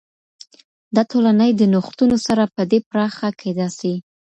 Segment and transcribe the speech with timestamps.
[0.95, 3.93] دا ټولني د نوښتونو سره په دی پراخه کيدا سي.